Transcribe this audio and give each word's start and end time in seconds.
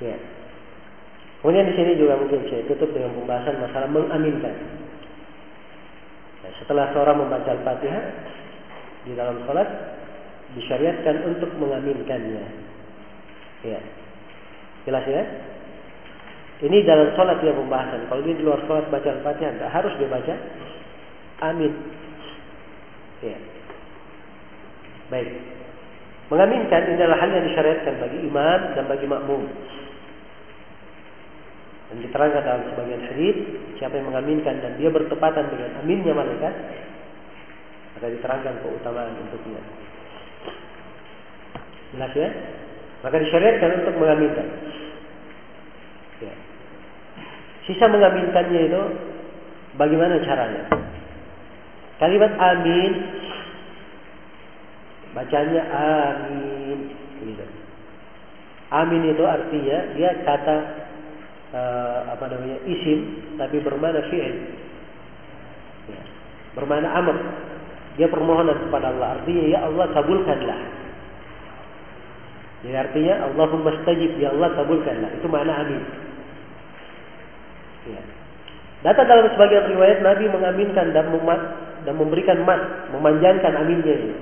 Ya. 0.00 0.16
Kemudian 1.40 1.72
di 1.72 1.74
sini 1.76 1.92
juga 1.96 2.20
mungkin 2.20 2.44
saya 2.52 2.68
tutup 2.68 2.92
dengan 2.92 3.16
pembahasan 3.16 3.64
masalah 3.64 3.88
mengaminkan. 3.88 4.56
Nah, 6.44 6.52
setelah 6.60 6.92
seorang 6.92 7.16
membaca 7.16 7.48
Al-Fatihah 7.48 8.04
di 9.08 9.12
dalam 9.16 9.40
sholat 9.48 9.68
disyariatkan 10.56 11.24
untuk 11.32 11.48
mengaminkannya. 11.56 12.44
Ya. 13.64 13.80
Jelas 14.84 15.04
ya? 15.08 15.22
Ini 16.60 16.84
dalam 16.84 17.16
sholat 17.16 17.40
ya 17.40 17.56
pembahasan. 17.56 18.04
Kalau 18.12 18.20
dia 18.20 18.36
di 18.36 18.44
luar 18.44 18.60
sholat 18.68 18.92
baca 18.92 19.08
Al-Fatihah, 19.08 19.52
tidak 19.56 19.72
harus 19.72 19.92
dia 19.96 20.08
baca. 20.12 20.34
Amin. 21.40 21.72
Ya. 23.24 23.36
Baik. 25.08 25.28
Mengaminkan 26.28 26.84
ini 26.84 27.00
adalah 27.00 27.18
hal 27.18 27.32
yang 27.32 27.48
disyariatkan 27.48 27.94
bagi 27.96 28.18
imam 28.28 28.60
dan 28.76 28.84
bagi 28.86 29.08
makmum. 29.08 29.48
Dan 31.90 32.06
diterangkan 32.06 32.42
dalam 32.46 32.62
sebagian 32.70 33.02
hadis, 33.02 33.36
siapa 33.82 33.98
yang 33.98 34.14
mengaminkan 34.14 34.62
dan 34.62 34.78
dia 34.78 34.94
bertepatan 34.94 35.50
dengan 35.50 35.82
aminnya 35.82 36.14
malaikat, 36.14 36.54
maka 37.98 38.06
diterangkan 38.14 38.54
keutamaan 38.62 39.18
untuknya. 39.18 39.62
Jelas 41.90 42.12
ya? 42.14 42.30
Maka 43.02 43.16
disyariatkan 43.18 43.70
untuk 43.82 43.94
mengaminkan. 43.98 44.46
Ya. 46.22 46.34
Sisa 47.66 47.90
mengaminkannya 47.90 48.60
itu 48.70 48.82
bagaimana 49.74 50.22
caranya? 50.22 50.62
Kalimat 51.98 52.32
amin 52.38 52.92
bacanya 55.10 55.62
amin 55.68 56.78
gitu. 57.26 57.44
Amin 58.70 59.02
itu 59.10 59.24
artinya 59.26 59.78
dia 59.98 60.10
kata 60.22 60.79
uh, 61.54 61.98
apa 62.14 62.24
namanya 62.30 62.58
isim 62.66 62.98
tapi 63.36 63.62
bermana 63.62 64.00
fi'il. 64.10 64.36
Ya. 65.90 66.02
Bermana 66.58 66.88
amr. 66.98 67.16
Dia 67.98 68.06
permohonan 68.06 68.56
kepada 68.70 68.94
Allah. 68.94 69.20
Artinya 69.20 69.44
ya 69.50 69.58
Allah 69.66 69.86
kabulkanlah. 69.92 70.60
Jadi 72.60 72.76
artinya 72.76 73.14
Allahumma 73.28 73.72
stajib 73.82 74.20
ya 74.20 74.32
Allah 74.32 74.52
kabulkanlah. 74.56 75.10
Itu 75.20 75.26
makna 75.26 75.52
amin. 75.64 75.82
Ya. 77.88 78.02
Data 78.80 79.04
dalam 79.04 79.28
sebagian 79.36 79.76
riwayat 79.76 80.00
Nabi 80.00 80.24
mengaminkan 80.32 80.96
dan 80.96 81.12
memat 81.12 81.40
dan 81.84 81.96
memberikan 81.96 82.44
mat, 82.44 82.60
memanjangkan 82.92 83.52
aminnya 83.56 83.94
ini. 83.96 84.16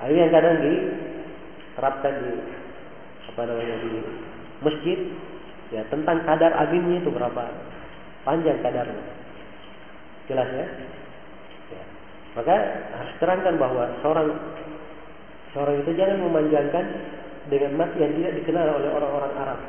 Ini 0.00 0.16
yang 0.16 0.32
kadang 0.32 0.56
diterapkan 0.64 2.12
di 2.24 2.32
apa 3.28 3.40
namanya 3.44 3.76
di 3.84 3.92
masjid 4.64 4.98
ya 5.70 5.82
tentang 5.88 6.22
kadar 6.26 6.50
aminnya 6.54 7.02
itu 7.02 7.10
berapa 7.10 7.44
panjang 8.26 8.58
kadarnya. 8.60 9.04
Jelas 10.30 10.48
ya? 10.50 10.66
ya. 11.74 11.82
Maka 12.38 12.54
harus 12.94 13.14
terangkan 13.18 13.54
bahwa 13.58 13.90
seorang 14.02 14.28
seorang 15.50 15.82
itu 15.82 15.90
jangan 15.98 16.22
memanjangkan 16.22 16.84
dengan 17.50 17.70
mat 17.74 17.90
yang 17.98 18.14
tidak 18.14 18.32
dikenal 18.42 18.66
oleh 18.78 18.90
orang-orang 18.94 19.32
Arab. 19.34 19.60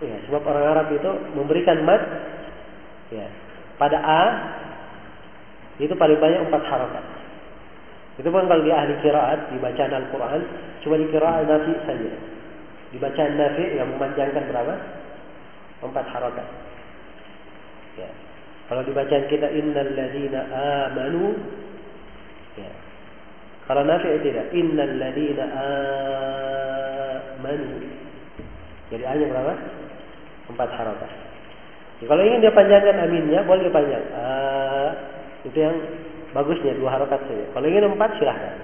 Ya, 0.00 0.16
sebab 0.26 0.42
orang 0.48 0.64
Arab 0.64 0.86
itu 0.96 1.10
memberikan 1.36 1.84
mat 1.84 2.02
ya, 3.12 3.28
pada 3.76 3.98
A 4.00 4.22
itu 5.80 5.92
paling 5.96 6.18
banyak 6.18 6.48
empat 6.48 6.62
harokat. 6.66 7.04
Itu 8.20 8.28
pun 8.28 8.44
kalau 8.44 8.60
dia 8.64 8.76
ahli 8.76 9.00
kiraat 9.00 9.48
di 9.48 9.56
bacaan 9.56 9.92
Al-Quran 9.96 10.40
cuma 10.84 11.00
di 11.00 11.06
kiraat 11.08 11.48
nafi 11.48 11.72
saja. 11.88 12.12
Di 12.90 12.98
bacaan 12.98 13.38
nafi 13.38 13.78
yang 13.78 13.88
memanjangkan 13.94 14.44
berapa? 14.50 14.74
Empat 15.80 16.06
harokat. 16.10 16.48
Ya. 17.96 18.10
Kalau 18.66 18.82
di 18.86 18.92
bacaan 18.94 19.24
kita 19.30 19.46
innal 19.50 19.90
ladina 19.94 20.40
amanu 20.90 21.38
ya. 22.58 22.70
Kalau 23.70 23.86
nafi 23.86 24.10
tidak 24.26 24.50
innal 24.50 24.94
ladina 24.98 25.44
amanu. 27.38 27.78
Jadi 28.90 29.04
hanya 29.06 29.26
berapa? 29.30 29.54
Empat 30.50 30.70
harokat. 30.74 31.10
Ya, 32.02 32.10
kalau 32.10 32.22
ingin 32.26 32.42
dia 32.42 32.50
panjangkan 32.50 33.06
aminnya 33.06 33.46
boleh 33.46 33.70
dia 33.70 33.74
panjang. 33.74 34.04
Uh, 34.10 34.90
itu 35.46 35.58
yang 35.62 35.78
bagusnya 36.34 36.74
dua 36.74 36.98
harokat 36.98 37.22
saja. 37.22 37.44
Kalau 37.54 37.66
ingin 37.70 37.86
empat 37.86 38.10
silahkan. 38.18 38.58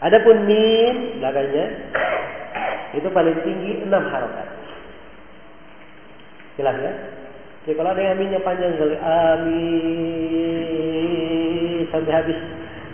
Adapun 0.00 0.48
min 0.48 1.20
belakangnya 1.20 1.64
itu 2.96 3.08
paling 3.10 3.36
tinggi 3.42 3.82
enam 3.86 4.06
harokat. 4.10 4.48
Jelas 6.58 6.76
ya? 6.82 6.92
Jadi 7.64 7.76
kalau 7.76 7.92
ada 7.92 8.00
yang 8.00 8.16
aminnya 8.16 8.40
panjang 8.40 8.72
sekali, 8.74 8.96
amin 8.98 9.90
sampai 11.92 12.12
habis 12.14 12.38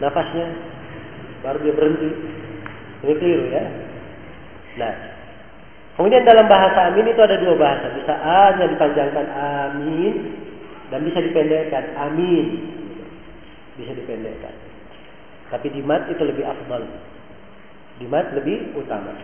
nafasnya, 0.02 0.46
baru 1.44 1.58
dia 1.62 1.74
berhenti. 1.76 2.10
Ini 3.06 3.14
keliru 3.16 3.46
ya. 3.52 3.64
Nah, 4.76 4.92
kemudian 5.96 6.26
dalam 6.26 6.48
bahasa 6.50 6.92
amin 6.92 7.06
itu 7.08 7.20
ada 7.22 7.36
dua 7.38 7.54
bahasa. 7.56 7.92
Bisa 7.94 8.12
A 8.12 8.58
nya 8.58 8.66
dipanjangkan 8.68 9.26
amin 9.32 10.14
dan 10.90 11.00
bisa 11.06 11.18
dipendekkan 11.22 11.94
amin 11.96 12.76
bisa 13.76 13.92
dipendekkan. 13.92 14.54
Tapi 15.52 15.70
di 15.70 15.80
mat 15.84 16.08
itu 16.10 16.22
lebih 16.24 16.42
afdal. 16.42 16.82
Di 18.02 18.06
mat 18.08 18.32
lebih 18.34 18.74
utama. 18.74 19.14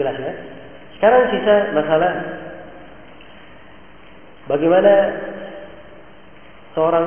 Jelas 0.00 0.16
ya? 0.16 0.32
Sekarang 0.96 1.28
sisa 1.28 1.76
masalah 1.76 2.12
bagaimana 4.48 4.92
seorang 6.72 7.06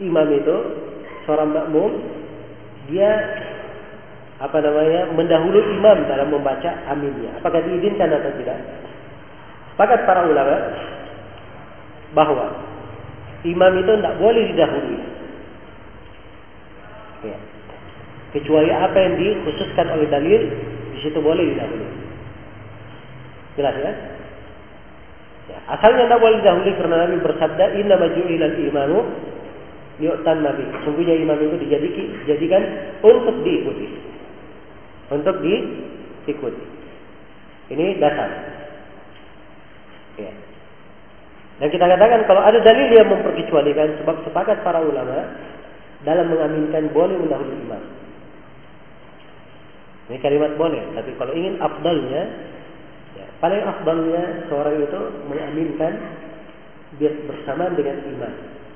imam 0.00 0.28
itu, 0.32 0.56
seorang 1.28 1.52
makmum, 1.52 2.00
dia 2.88 3.12
apa 4.40 4.58
namanya 4.58 5.12
mendahului 5.12 5.62
imam 5.78 5.98
dalam 6.08 6.32
membaca 6.32 6.70
aminnya. 6.88 7.36
Apakah 7.44 7.60
diizinkan 7.60 8.08
atau 8.08 8.32
tidak? 8.40 8.58
Sepakat 9.76 10.08
para 10.08 10.24
ulama 10.24 10.56
bahwa 12.16 12.46
imam 13.44 13.72
itu 13.78 13.92
tidak 14.00 14.16
boleh 14.16 14.42
didahului. 14.52 15.00
Ya. 17.22 17.38
Kecuali 18.32 18.70
apa 18.72 18.96
yang 18.96 19.14
dikhususkan 19.20 19.86
oleh 19.92 20.08
dalil, 20.08 20.42
situ 21.02 21.18
boleh 21.18 21.42
didahului. 21.52 21.90
Jelas 23.58 23.74
ya? 23.76 23.92
ya. 25.50 25.58
Asalnya 25.76 26.08
tidak 26.08 26.22
boleh 26.22 26.36
didahului 26.40 26.72
karena 26.78 26.96
Nabi 27.04 27.16
bersabda, 27.20 27.64
Inna 27.76 27.94
maju'ilal 28.00 28.56
imanu 28.70 28.98
yu'tan 30.00 30.40
nabi. 30.42 30.64
Sungguhnya 30.82 31.14
imam 31.18 31.38
itu 31.38 31.56
dijadikan 31.62 32.62
untuk 33.04 33.36
diikuti. 33.44 33.86
Untuk 35.12 35.36
diikuti. 35.44 36.64
Ini 37.72 38.00
dasar. 38.00 38.30
Ya. 40.18 40.32
Dan 41.60 41.68
kita 41.70 41.84
katakan 41.84 42.26
kalau 42.26 42.42
ada 42.42 42.58
dalil 42.58 42.88
yang 42.90 43.06
memperkecualikan 43.06 44.02
sebab 44.02 44.24
sepakat 44.26 44.64
para 44.64 44.82
ulama 44.82 45.30
dalam 46.02 46.26
mengaminkan 46.32 46.90
boleh 46.90 47.14
mendahului 47.14 47.58
imam. 47.68 48.01
Ini 50.10 50.18
kalimat 50.18 50.58
boleh, 50.58 50.82
tapi 50.98 51.14
kalau 51.14 51.30
ingin 51.30 51.62
afdalnya, 51.62 52.22
ya, 53.14 53.26
paling 53.38 53.62
afdalnya 53.62 54.50
seorang 54.50 54.82
itu 54.82 55.00
mengaminkan 55.30 55.92
bersamaan 57.00 57.78
dengan 57.78 58.02
imam, 58.10 58.32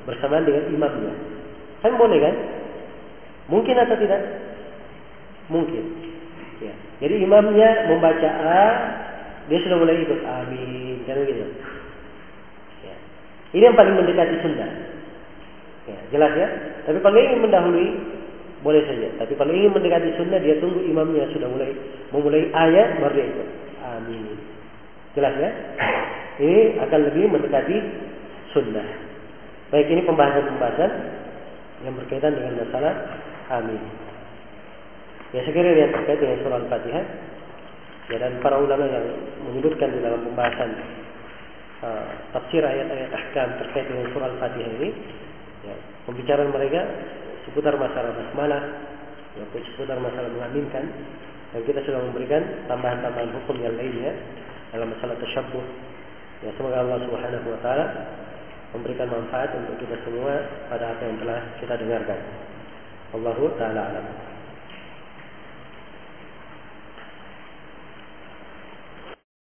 bersamaan 0.06 0.46
dengan 0.46 0.64
imamnya. 0.70 1.12
Kan 1.82 1.98
boleh 1.98 2.18
kan? 2.22 2.34
Mungkin 3.50 3.74
atau 3.74 3.96
tidak? 3.98 4.22
Mungkin. 5.50 5.84
Ya. 6.62 6.74
Jadi 7.04 7.14
imamnya 7.20 7.90
membaca 7.92 8.30
A, 8.30 8.64
dia 9.50 9.58
sudah 9.66 9.76
mulai 9.82 10.02
ikut 10.02 10.20
amin, 10.24 11.04
kan 11.04 11.20
begitu. 11.20 11.46
Ya. 12.86 12.96
Ini 13.52 13.62
yang 13.66 13.76
paling 13.76 13.94
mendekati 13.98 14.40
sunnah. 14.40 14.70
Ya, 15.86 15.98
jelas 16.10 16.32
ya. 16.34 16.48
Tapi 16.88 16.98
kalau 16.98 17.18
ingin 17.18 17.44
mendahului 17.46 17.88
boleh 18.66 18.82
saja. 18.82 19.06
Tapi 19.22 19.38
kalau 19.38 19.54
ingin 19.54 19.70
mendekati 19.70 20.10
sunnah 20.18 20.42
dia 20.42 20.58
tunggu 20.58 20.82
imamnya 20.82 21.30
sudah 21.30 21.46
mulai 21.46 21.70
memulai 22.10 22.50
ayat 22.50 22.98
baru 22.98 23.14
dia 23.14 23.26
ikut. 23.30 23.48
Amin. 23.86 24.34
Jelas 25.14 25.34
ya? 25.38 25.50
Ini 26.42 26.82
akan 26.82 27.00
lebih 27.06 27.30
mendekati 27.30 27.76
sunnah. 28.50 28.84
Baik 29.66 29.90
ini 29.90 30.04
pembahasan-pembahasan 30.06 30.90
yang 31.82 31.94
berkaitan 31.98 32.38
dengan 32.38 32.60
masalah 32.60 32.94
amin. 33.50 33.82
Ya 35.34 35.42
sekiranya 35.42 35.90
yang 35.90 35.92
terkait 35.96 36.22
dengan 36.22 36.38
surah 36.44 36.60
Al-Fatihah 36.62 37.04
ya 38.12 38.16
dan 38.22 38.38
para 38.38 38.62
ulama 38.62 38.86
yang 38.86 39.06
menyebutkan 39.48 39.90
di 39.90 39.98
dalam 39.98 40.22
pembahasan 40.22 40.70
uh, 41.82 42.06
tafsir 42.30 42.62
ayat-ayat 42.62 43.10
ahkam 43.10 43.48
terkait 43.66 43.90
dengan 43.90 44.06
surah 44.14 44.30
Al-Fatihah 44.30 44.70
ini 44.78 44.90
Ya, 45.66 45.74
pembicaraan 46.06 46.54
mereka 46.54 46.80
seputar 47.46 47.74
masalah 47.78 48.10
basmalah, 48.12 48.62
ya, 49.38 49.44
seputar 49.74 49.96
masalah 50.02 50.28
mengaminkan 50.34 50.84
Dan 51.54 51.62
kita 51.62 51.78
sudah 51.86 52.02
memberikan 52.04 52.42
tambahan-tambahan 52.68 53.32
hukum 53.32 53.56
yang 53.62 53.72
lainnya 53.78 54.12
dalam 54.74 54.92
masalah 54.92 55.16
tersyabuh. 55.16 55.64
Ya, 56.44 56.52
semoga 56.58 56.84
Allah 56.84 57.00
Subhanahu 57.06 57.48
wa 57.48 57.60
taala 57.64 57.86
memberikan 58.76 59.08
manfaat 59.08 59.56
untuk 59.56 59.78
kita 59.80 59.96
semua 60.04 60.36
pada 60.68 60.92
apa 60.92 61.02
yang 61.06 61.16
telah 61.22 61.40
kita 61.62 61.74
dengarkan. 61.80 62.20
Allahu 63.16 63.56
taala 63.56 63.80
alam. 63.94 64.35